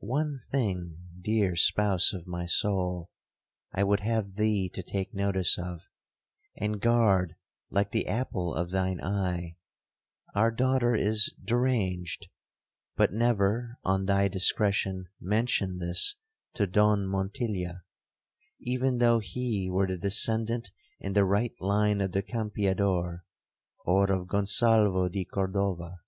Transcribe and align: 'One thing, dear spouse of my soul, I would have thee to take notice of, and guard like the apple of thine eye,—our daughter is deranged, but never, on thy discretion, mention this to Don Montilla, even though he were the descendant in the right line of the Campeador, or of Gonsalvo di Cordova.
'One 0.00 0.36
thing, 0.50 0.98
dear 1.18 1.56
spouse 1.56 2.12
of 2.12 2.26
my 2.26 2.44
soul, 2.44 3.08
I 3.72 3.82
would 3.84 4.00
have 4.00 4.34
thee 4.34 4.68
to 4.74 4.82
take 4.82 5.14
notice 5.14 5.58
of, 5.58 5.80
and 6.58 6.78
guard 6.78 7.36
like 7.70 7.90
the 7.90 8.06
apple 8.06 8.52
of 8.54 8.70
thine 8.70 9.00
eye,—our 9.02 10.50
daughter 10.50 10.94
is 10.94 11.34
deranged, 11.42 12.28
but 12.96 13.14
never, 13.14 13.78
on 13.82 14.04
thy 14.04 14.28
discretion, 14.28 15.06
mention 15.18 15.78
this 15.78 16.16
to 16.52 16.66
Don 16.66 17.06
Montilla, 17.06 17.84
even 18.60 18.98
though 18.98 19.20
he 19.20 19.70
were 19.70 19.86
the 19.86 19.96
descendant 19.96 20.70
in 20.98 21.14
the 21.14 21.24
right 21.24 21.54
line 21.62 22.02
of 22.02 22.12
the 22.12 22.22
Campeador, 22.22 23.24
or 23.86 24.12
of 24.12 24.26
Gonsalvo 24.28 25.08
di 25.08 25.24
Cordova. 25.24 26.00